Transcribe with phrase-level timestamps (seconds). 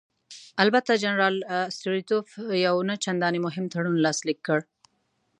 [0.63, 1.35] البته جنرال
[1.75, 2.25] ستولیتوف
[2.65, 4.59] یو نه چندانې مهم تړون لاسلیک کړ.